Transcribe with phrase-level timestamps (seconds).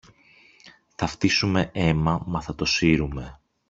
[0.95, 3.39] Θα φτύσουμε αίμα μα θα το σύρουμε.